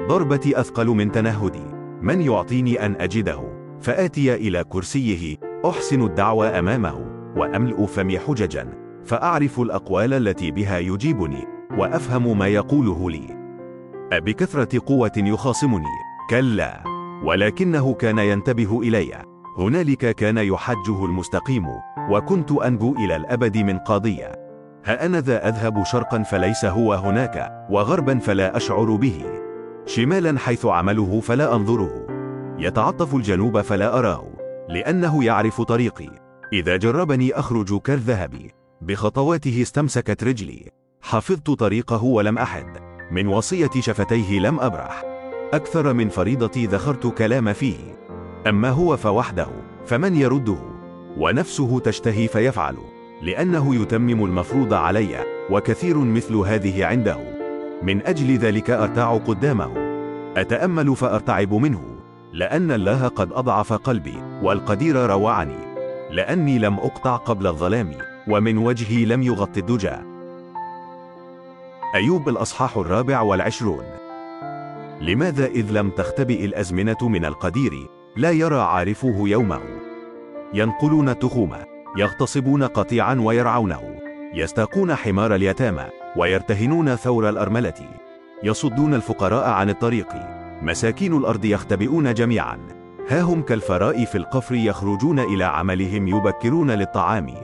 ضربتي 0.08 0.60
أثقل 0.60 0.86
من 0.86 1.12
تنهدي. 1.12 1.64
من 2.00 2.22
يعطيني 2.22 2.86
أن 2.86 2.96
أجده؟ 3.00 3.40
فآتي 3.80 4.34
إلى 4.34 4.64
كرسيه 4.64 5.36
أحسن 5.66 6.02
الدعوى 6.02 6.48
أمامه 6.48 7.16
وأملأ 7.36 7.86
فمي 7.86 8.18
حججا. 8.18 8.68
فأعرف 9.04 9.60
الأقوال 9.60 10.12
التي 10.14 10.50
بها 10.50 10.78
يجيبني 10.78 11.44
وأفهم 11.78 12.38
ما 12.38 12.46
يقوله 12.46 13.10
لي. 13.10 13.35
أبكثرة 14.12 14.80
قوة 14.86 15.12
يخاصمني. 15.16 15.98
كلا. 16.30 16.84
ولكنه 17.24 17.94
كان 17.94 18.18
ينتبه 18.18 18.80
إلي. 18.82 19.24
هنالك 19.58 20.14
كان 20.14 20.38
يحجه 20.38 21.04
المستقيم. 21.04 21.66
وكنت 22.10 22.52
أنجو 22.52 22.94
إلى 22.96 23.16
الأبد 23.16 23.56
من 23.56 23.78
قاضية 23.78 24.32
ها 24.84 25.06
أنا 25.06 25.20
ذا 25.20 25.48
أذهب 25.48 25.84
شرقا 25.84 26.22
فليس 26.22 26.64
هو 26.64 26.94
هناك. 26.94 27.66
وغربا 27.70 28.18
فلا 28.18 28.56
أشعر 28.56 28.96
به. 28.96 29.24
شمالا 29.86 30.38
حيث 30.38 30.66
عمله 30.66 31.20
فلا 31.20 31.54
أنظره. 31.54 32.06
يتعطف 32.58 33.14
الجنوب 33.14 33.60
فلا 33.60 33.98
أراه. 33.98 34.24
لأنه 34.68 35.24
يعرف 35.24 35.60
طريقي. 35.60 36.10
إذا 36.52 36.76
جربني 36.76 37.32
أخرج 37.32 37.80
كالذهب 37.80 38.50
بخطواته 38.80 39.62
استمسكت 39.62 40.24
رجلي. 40.24 40.70
حفظت 41.02 41.50
طريقه 41.50 42.04
ولم 42.04 42.38
أحد. 42.38 42.85
من 43.10 43.26
وصية 43.26 43.70
شفتيه 43.80 44.40
لم 44.40 44.60
أبرح. 44.60 45.02
أكثر 45.52 45.92
من 45.92 46.08
فريضتي 46.08 46.66
ذخرت 46.66 47.06
كلام 47.06 47.52
فيه. 47.52 47.76
أما 48.46 48.70
هو 48.70 48.96
فوحده 48.96 49.46
فمن 49.86 50.16
يرده؟ 50.16 50.56
ونفسه 51.18 51.80
تشتهي 51.80 52.28
فيفعل. 52.28 52.76
لأنه 53.22 53.74
يتمم 53.74 54.24
المفروض 54.24 54.74
علي 54.74 55.24
وكثير 55.50 55.98
مثل 55.98 56.34
هذه 56.34 56.84
عنده. 56.84 57.18
من 57.82 58.06
أجل 58.06 58.36
ذلك 58.36 58.70
أرتاع 58.70 59.16
قدامه. 59.16 59.72
أتأمل 60.36 60.96
فأرتعب 60.96 61.54
منه. 61.54 61.82
لأن 62.32 62.70
الله 62.70 63.08
قد 63.08 63.32
أضعف 63.32 63.72
قلبي 63.72 64.18
والقدير 64.42 64.96
روعني. 64.96 65.58
لأني 66.10 66.58
لم 66.58 66.74
أقطع 66.74 67.16
قبل 67.16 67.46
الظلام 67.46 67.90
ومن 68.28 68.58
وجهي 68.58 69.04
لم 69.04 69.22
يغطي 69.22 69.60
الدجى. 69.60 70.15
أيوب 71.96 72.28
الأصحاح 72.28 72.76
الرابع 72.76 73.20
والعشرون. 73.20 73.84
لماذا 75.00 75.46
إذ 75.46 75.70
لم 75.70 75.90
تختبئ 75.90 76.44
الأزمنة 76.44 76.96
من 77.02 77.24
القدير؟ 77.24 77.72
لا 78.16 78.30
يرى 78.30 78.60
عارفه 78.60 79.14
يومه. 79.18 79.60
ينقلون 80.54 81.08
التخوم 81.08 81.56
يغتصبون 81.98 82.62
قطيعا 82.62 83.14
ويرعونه 83.14 83.80
يستاقون 84.34 84.94
حمار 84.94 85.34
اليتامى 85.34 85.84
ويرتهنون 86.16 86.96
ثور 86.96 87.28
الأرملة. 87.28 87.88
يصدون 88.42 88.94
الفقراء 88.94 89.48
عن 89.48 89.70
الطريق. 89.70 90.08
مساكين 90.62 91.16
الأرض 91.16 91.44
يختبئون 91.44 92.14
جميعا. 92.14 92.58
ها 93.10 93.20
هم 93.20 93.42
كالفراء 93.42 94.04
في 94.04 94.18
القفر 94.18 94.54
يخرجون 94.54 95.18
إلى 95.18 95.44
عملهم 95.44 96.08
يبكرون 96.08 96.70
للطعام. 96.70 97.34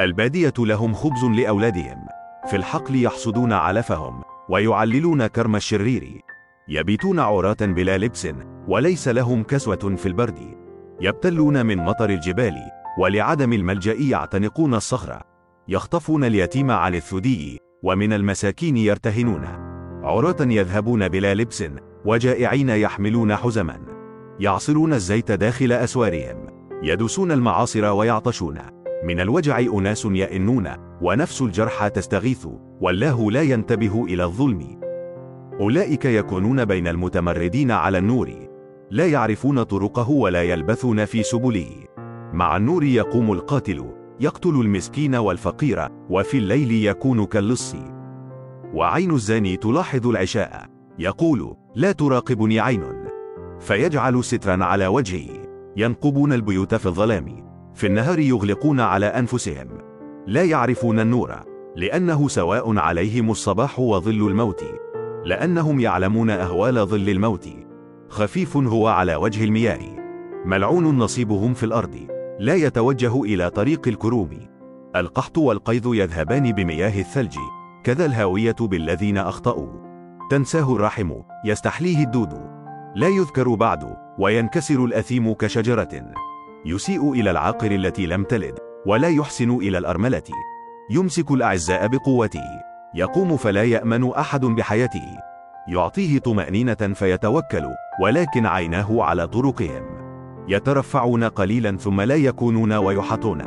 البادية 0.00 0.54
لهم 0.58 0.94
خبز 0.94 1.24
لأولادهم. 1.24 2.05
في 2.46 2.56
الحقل 2.56 3.02
يحصدون 3.02 3.52
علفهم 3.52 4.22
ويعللون 4.48 5.26
كرم 5.26 5.56
الشرير. 5.56 6.20
يبيتون 6.68 7.18
عراة 7.18 7.56
بلا 7.60 7.98
لبس 7.98 8.28
وليس 8.68 9.08
لهم 9.08 9.42
كسوة 9.42 9.94
في 9.96 10.06
البرد. 10.06 10.38
يبتلون 11.00 11.66
من 11.66 11.78
مطر 11.78 12.10
الجبال 12.10 12.54
ولعدم 12.98 13.52
الملجأ 13.52 13.94
يعتنقون 13.94 14.74
الصخرة 14.74 15.20
يخطفون 15.68 16.24
اليتيم 16.24 16.70
عن 16.70 16.94
الثدي 16.94 17.58
ومن 17.82 18.12
المساكين 18.12 18.76
يرتهنون. 18.76 19.44
عراة 20.04 20.36
يذهبون 20.40 21.08
بلا 21.08 21.34
لبس 21.34 21.64
وجائعين 22.04 22.68
يحملون 22.68 23.36
حزما. 23.36 23.78
يعصرون 24.40 24.92
الزيت 24.92 25.32
داخل 25.32 25.72
أسوارهم. 25.72 26.46
يدسون 26.82 27.32
المعاصر 27.32 27.84
ويعطشون. 27.84 28.75
من 29.04 29.20
الوجع 29.20 29.58
أناس 29.58 30.04
يئنون 30.04 30.68
ونفس 31.02 31.42
الجرحى 31.42 31.90
تستغيث 31.90 32.46
والله 32.80 33.30
لا 33.30 33.42
ينتبه 33.42 34.04
إلى 34.04 34.24
الظلم. 34.24 34.80
أولئك 35.60 36.04
يكونون 36.04 36.64
بين 36.64 36.88
المتمردين 36.88 37.70
على 37.70 37.98
النور. 37.98 38.48
لا 38.90 39.06
يعرفون 39.06 39.62
طرقه 39.62 40.10
ولا 40.10 40.42
يلبثون 40.42 41.04
في 41.04 41.22
سبله. 41.22 41.70
مع 42.32 42.56
النور 42.56 42.84
يقوم 42.84 43.32
القاتل 43.32 43.84
يقتل 44.20 44.60
المسكين 44.60 45.14
والفقير 45.14 45.88
وفي 46.10 46.38
الليل 46.38 46.72
يكون 46.72 47.24
كاللص. 47.24 47.76
وعين 48.74 49.10
الزاني 49.10 49.56
تلاحظ 49.56 50.06
العشاء. 50.06 50.66
يقول 50.98 51.56
لا 51.74 51.92
تراقبني 51.92 52.60
عين. 52.60 52.84
فيجعل 53.60 54.24
سترا 54.24 54.64
على 54.64 54.86
وجهه 54.86 55.28
ينقبون 55.76 56.32
البيوت 56.32 56.74
في 56.74 56.86
الظلام. 56.86 57.45
في 57.76 57.86
النهار 57.86 58.18
يغلقون 58.18 58.80
على 58.80 59.06
أنفسهم. 59.06 59.68
لا 60.26 60.44
يعرفون 60.44 61.00
النور 61.00 61.34
لأنه 61.76 62.28
سواء 62.28 62.78
عليهم 62.78 63.30
الصباح 63.30 63.78
وظل 63.78 64.26
الموت. 64.26 64.64
لأنهم 65.24 65.80
يعلمون 65.80 66.30
أهوال 66.30 66.86
ظل 66.86 67.08
الموت. 67.08 67.48
خفيف 68.08 68.56
هو 68.56 68.88
على 68.88 69.16
وجه 69.16 69.44
المياه. 69.44 69.80
ملعون 70.44 70.98
نصيبهم 70.98 71.54
في 71.54 71.66
الأرض. 71.66 71.96
لا 72.38 72.54
يتوجه 72.54 73.22
إلى 73.22 73.50
طريق 73.50 73.88
الكروم. 73.88 74.30
القحط 74.96 75.38
والقيظ 75.38 75.94
يذهبان 75.94 76.52
بمياه 76.52 77.00
الثلج. 77.00 77.36
كذا 77.84 78.06
الهاوية 78.06 78.56
بالذين 78.60 79.18
أخطأوا. 79.18 79.68
تنساه 80.30 80.76
الرحم. 80.76 81.12
يستحليه 81.44 82.04
الدود. 82.04 82.32
لا 82.94 83.08
يذكر 83.08 83.54
بعد 83.54 83.96
وينكسر 84.18 84.84
الأثيم 84.84 85.32
كشجرة. 85.32 86.12
يسيء 86.66 87.12
إلى 87.12 87.30
العاقر 87.30 87.70
التي 87.70 88.06
لم 88.06 88.24
تلد 88.24 88.58
ولا 88.86 89.08
يحسن 89.08 89.50
إلى 89.50 89.78
الأرملة. 89.78 90.22
يمسك 90.90 91.30
الأعزاء 91.30 91.86
بقوته. 91.86 92.44
يقوم 92.94 93.36
فلا 93.36 93.62
يأمن 93.62 94.12
أحد 94.12 94.44
بحياته. 94.44 95.18
يعطيه 95.68 96.18
طمأنينة 96.18 96.74
فيتوكل 96.74 97.64
ولكن 98.02 98.46
عيناه 98.46 99.02
على 99.02 99.28
طرقهم. 99.28 99.82
يترفعون 100.48 101.24
قليلا 101.24 101.76
ثم 101.76 102.00
لا 102.00 102.14
يكونون 102.14 102.72
ويحطون. 102.72 103.42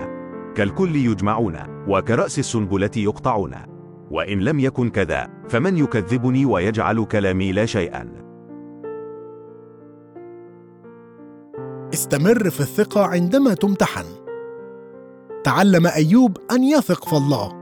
كالكل 0.55 0.95
يجمعون 0.95 1.55
وكرأس 1.87 2.39
السنبلة 2.39 2.91
يقطعون. 2.97 3.55
وإن 4.11 4.39
لم 4.39 4.59
يكن 4.59 4.89
كذا 4.89 5.27
فمن 5.49 5.77
يكذبني 5.77 6.45
ويجعل 6.45 7.05
كلامي 7.05 7.51
لا 7.51 7.65
شيئا؟ 7.65 8.28
استمر 11.93 12.49
في 12.49 12.59
الثقة 12.59 13.05
عندما 13.05 13.53
تمتحن. 13.53 14.05
تعلم 15.43 15.87
أيوب 15.87 16.37
أن 16.51 16.63
يثق 16.63 17.05
في 17.05 17.13
الله، 17.17 17.53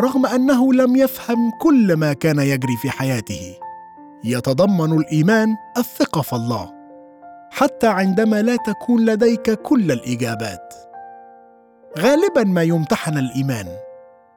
رغم 0.00 0.26
أنه 0.26 0.72
لم 0.72 0.96
يفهم 0.96 1.50
كل 1.60 1.96
ما 1.96 2.12
كان 2.12 2.38
يجري 2.38 2.76
في 2.82 2.90
حياته. 2.90 3.58
يتضمن 4.24 4.98
الإيمان 4.98 5.48
الثقة 5.78 6.22
في 6.22 6.32
الله، 6.32 6.72
حتى 7.50 7.86
عندما 7.86 8.42
لا 8.42 8.56
تكون 8.56 9.04
لديك 9.04 9.50
كل 9.50 9.92
الإجابات. 9.92 10.74
غالبا 11.98 12.44
ما 12.44 12.62
يمتحن 12.62 13.18
الإيمان 13.18 13.66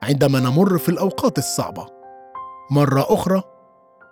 عندما 0.03 0.39
نمر 0.39 0.77
في 0.77 0.89
الأوقات 0.89 1.37
الصعبة. 1.37 1.87
مرة 2.71 3.05
أخرى 3.09 3.43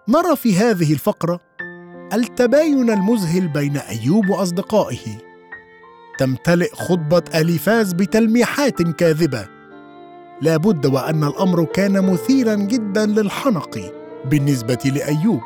نرى 0.07 0.35
في 0.35 0.57
هذه 0.57 0.93
الفقرة 0.93 1.39
التباين 2.13 2.89
المذهل 2.89 3.47
بين 3.47 3.77
أيوب 3.77 4.29
وأصدقائه. 4.29 5.17
تمتلئ 6.17 6.75
خطبة 6.75 7.23
اليفاز 7.35 7.93
بتلميحات 7.93 8.81
كاذبة. 8.81 9.47
لا 10.41 10.57
بد 10.57 10.85
وأن 10.85 11.23
الأمر 11.23 11.65
كان 11.65 12.11
مثيرا 12.11 12.55
جدا 12.55 13.05
للحنق 13.05 13.91
بالنسبة 14.25 14.79
لأيوب 14.85 15.41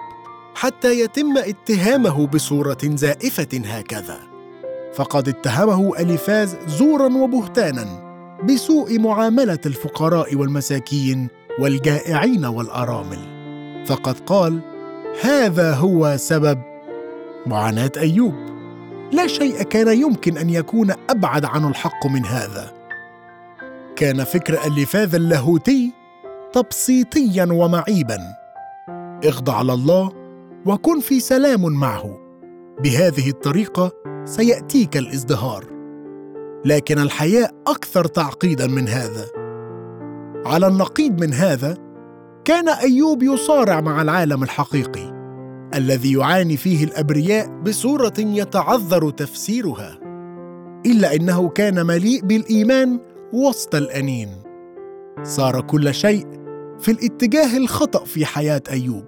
حتى 0.56 1.00
يتم 1.00 1.38
اتهامه 1.38 2.28
بصورة 2.28 2.78
زائفة 2.84 3.62
هكذا. 3.66 4.20
فقد 4.94 5.30
اتهمه 5.30 6.00
اليفاز 6.00 6.58
زورا 6.68 7.18
وبهتانا 7.18 7.86
بسوء 8.44 9.00
معاملة 9.00 9.60
الفقراء 9.66 10.36
والمساكين 10.36 11.28
والجائعين 11.60 12.46
والأرامل. 12.46 13.34
فقد 13.88 14.20
قال 14.20 14.73
هذا 15.22 15.74
هو 15.74 16.18
سبب 16.18 16.62
معاناة 17.46 17.92
أيوب. 17.98 18.34
لا 19.12 19.28
شيء 19.28 19.62
كان 19.62 20.00
يمكن 20.00 20.38
أن 20.38 20.50
يكون 20.50 20.94
أبعد 21.10 21.46
عن 21.46 21.68
الحق 21.68 22.08
من 22.08 22.26
هذا. 22.26 22.72
كان 23.96 24.24
فكر 24.24 24.66
اللفاذ 24.66 25.16
اللاهوتي 25.16 25.94
تبسيطيا 26.54 27.48
ومعيبا. 27.52 28.18
اخضع 29.24 29.62
لله 29.62 30.12
وكن 30.66 31.00
في 31.00 31.20
سلام 31.20 31.62
معه. 31.62 32.18
بهذه 32.84 33.30
الطريقة 33.30 33.92
سيأتيك 34.26 34.98
الازدهار. 34.98 35.66
لكن 36.66 37.00
الحياة 37.00 37.50
أكثر 37.68 38.06
تعقيدا 38.06 38.68
من 38.68 38.88
هذا. 38.88 39.26
على 40.46 40.68
النقيض 40.68 41.22
من 41.22 41.34
هذا 41.34 41.78
كان 42.46 42.70
أيوب 42.70 43.24
يصارع 43.24 43.82
مع 43.82 44.02
العالم 44.02 44.44
الحقيقي 44.44 45.14
الذي 45.76 46.14
يعاني 46.14 46.58
فيه 46.58 46.84
الأبرياء 46.84 47.48
بصورة 47.48 48.14
يتعذر 48.20 49.10
تفسيرها 49.10 50.00
إلا 50.86 51.16
إنه 51.16 51.50
كان 51.50 51.86
مليء 51.86 52.22
بالإيمان 52.22 53.00
وسط 53.34 53.76
الأنين. 53.76 54.30
صار 55.24 55.62
كل 55.62 55.94
شيء 55.94 56.28
في 56.80 56.92
الاتجاه 56.92 57.58
الخطأ 57.58 58.06
في 58.06 58.26
حياة 58.26 58.62
أيوب. 58.72 59.06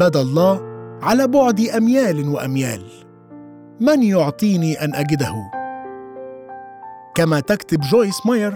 بدا 0.00 0.20
الله 0.20 0.60
على 1.02 1.26
بعد 1.26 1.60
أميال 1.60 2.28
وأميال. 2.28 2.82
من 3.80 4.02
يعطيني 4.02 4.84
أن 4.84 4.94
أجده؟ 4.94 5.34
كما 7.14 7.40
تكتب 7.40 7.80
جويس 7.80 8.26
ماير 8.26 8.54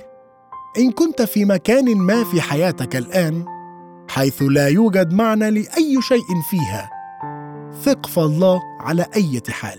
إن 0.78 0.90
كنت 0.90 1.22
في 1.22 1.44
مكان 1.44 1.96
ما 1.96 2.24
في 2.24 2.40
حياتك 2.40 2.96
الآن 2.96 3.44
حيث 4.12 4.42
لا 4.42 4.68
يوجد 4.68 5.12
معنى 5.12 5.50
لأي 5.50 6.02
شيء 6.02 6.40
فيها. 6.50 6.90
ثق 7.82 8.06
في 8.06 8.18
الله 8.20 8.60
على 8.80 9.06
أي 9.16 9.40
حال. 9.50 9.78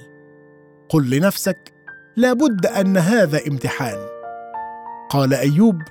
قل 0.89 1.09
لنفسك 1.09 1.73
لابد 2.17 2.65
أن 2.65 2.97
هذا 2.97 3.39
امتحان. 3.47 3.97
قال 5.09 5.33
أيوب 5.33 5.81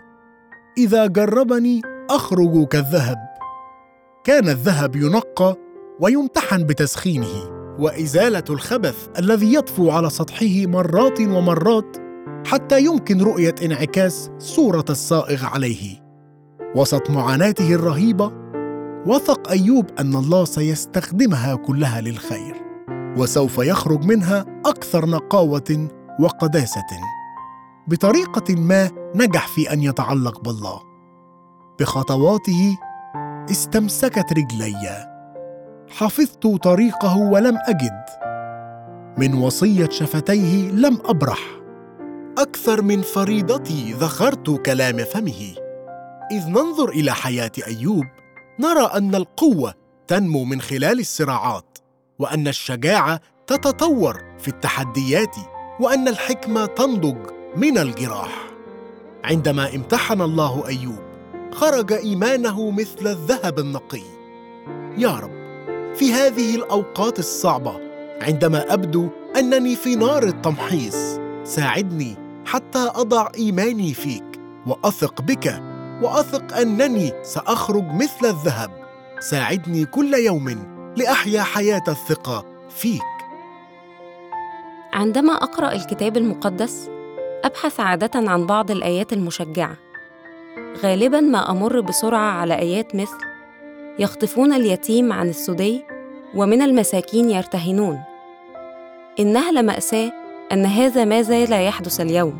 إذا 0.79 1.07
جربني 1.07 1.81
أخرج 2.11 2.67
كالذهب. 2.67 3.19
كان 4.25 4.49
الذهب 4.49 4.97
ينقى 4.97 5.57
ويمتحن 6.01 6.65
بتسخينه 6.65 7.51
وإزالة 7.79 8.45
الخبث 8.51 9.09
الذي 9.19 9.55
يطفو 9.55 9.91
على 9.91 10.11
سطحه 10.11 10.67
مرات 10.67 11.21
ومرات 11.21 11.97
حتى 12.47 12.85
يمكن 12.85 13.21
رؤية 13.21 13.55
انعكاس 13.65 14.31
صورة 14.39 14.85
الصائغ 14.91 15.45
عليه. 15.47 16.02
وسط 16.77 17.11
معاناته 17.11 17.75
الرهيبة 17.75 18.33
وثق 19.07 19.49
أيوب 19.51 19.87
أن 20.01 20.15
الله 20.17 20.45
سيستخدمها 20.45 21.55
كلها 21.55 22.01
للخير 22.01 22.55
وسوف 23.17 23.59
يخرج 23.59 24.05
منها 24.05 24.45
أكثر 24.67 25.07
نقاوة 25.07 25.89
وقداسة. 26.21 26.87
بطريقة 27.89 28.55
ما 28.55 28.91
نجح 29.15 29.49
في 29.49 29.73
أن 29.73 29.81
يتعلق 29.81 30.41
بالله. 30.41 30.81
بخطواته 31.81 32.79
استمسكت 33.51 34.33
رجلي. 34.33 35.07
حفظت 35.91 36.47
طريقه 36.47 37.17
ولم 37.19 37.59
أجد. 37.69 38.03
من 39.19 39.35
وصية 39.35 39.89
شفتيه 39.91 40.71
لم 40.71 40.99
أبرح. 41.05 41.41
أكثر 42.39 42.83
من 42.83 43.03
فريضتي 43.03 43.93
ذخرت 43.93 44.51
كلام 44.51 44.97
فمه. 44.97 45.62
إذ 46.33 46.49
ننظر 46.49 46.89
إلى 46.89 47.15
حياة 47.15 47.53
أيوب 47.67 48.05
نرى 48.61 48.91
أن 48.95 49.15
القوة 49.15 49.75
تنمو 50.07 50.45
من 50.45 50.61
خلال 50.61 51.01
الصراعات 51.01 51.79
وأن 52.19 52.49
الشجاعة 52.49 53.21
تتطور 53.47 54.25
في 54.39 54.49
التحديات 54.49 55.37
وأن 55.81 56.09
الحكمة 56.09 56.67
تنضج 56.67 57.17
من 57.57 57.79
الجراح. 57.79 58.47
عندما 59.25 59.75
امتحن 59.75 60.21
الله 60.21 60.69
أيوب 60.69 61.03
خرج 61.53 61.93
إيمانه 61.93 62.71
مثل 62.71 63.07
الذهب 63.07 63.59
النقي. 63.59 64.03
يا 64.99 65.11
رب 65.11 65.43
في 65.95 66.13
هذه 66.13 66.57
الأوقات 66.57 67.19
الصعبة 67.19 67.81
عندما 68.21 68.75
أبدو 68.75 69.09
أنني 69.37 69.77
في 69.77 69.97
نار 69.97 70.23
التمحيص 70.23 71.19
ساعدني 71.45 72.17
حتى 72.47 72.91
أضع 72.95 73.29
إيماني 73.39 73.95
فيك 73.95 74.41
وأثق 74.67 75.23
بك 75.23 75.72
وأثق 76.03 76.57
أنني 76.57 77.13
سأخرج 77.23 77.85
مثل 77.85 78.27
الذهب. 78.27 78.71
ساعدني 79.21 79.85
كل 79.85 80.15
يوم 80.15 80.49
لأحيا 80.97 81.43
حياة 81.43 81.83
الثقة 81.89 82.45
فيك. 82.69 83.03
عندما 84.93 85.33
أقرأ 85.33 85.73
الكتاب 85.73 86.17
المقدس 86.17 86.91
أبحث 87.45 87.81
عادة 87.81 88.11
عن 88.15 88.47
بعض 88.47 88.71
الآيات 88.71 89.13
المشجعة. 89.13 89.77
غالبا 90.83 91.21
ما 91.21 91.51
أمر 91.51 91.81
بسرعة 91.81 92.31
على 92.31 92.59
آيات 92.59 92.95
مثل 92.95 93.19
يخطفون 93.99 94.53
اليتيم 94.53 95.13
عن 95.13 95.29
السدي 95.29 95.85
ومن 96.35 96.63
المساكين 96.63 97.31
يرتهنون. 97.31 98.01
إنها 99.21 99.53
لمأساة 99.53 100.13
أن 100.53 100.67
هذا 100.67 101.05
ما 101.05 101.23
زال 101.23 101.53
يحدث 101.53 102.01
اليوم. 102.01 102.39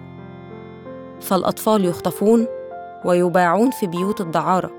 فالأطفال 1.21 1.85
يخطفون 1.85 2.47
ويباعون 3.05 3.71
في 3.71 3.87
بيوت 3.87 4.21
الدعارة. 4.21 4.71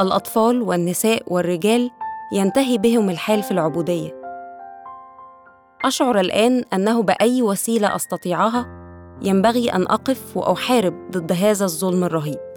الأطفال 0.00 0.62
والنساء 0.62 1.22
والرجال 1.26 1.90
ينتهي 2.32 2.78
بهم 2.78 3.10
الحال 3.10 3.42
في 3.42 3.50
العبودية. 3.50 4.20
أشعر 5.84 6.20
الآن 6.20 6.64
أنه 6.72 7.02
بأي 7.02 7.42
وسيلة 7.42 7.96
أستطيعها 7.96 8.66
ينبغي 9.22 9.72
أن 9.72 9.82
أقف 9.82 10.36
وأحارب 10.36 11.10
ضد 11.10 11.32
هذا 11.32 11.64
الظلم 11.64 12.04
الرهيب. 12.04 12.53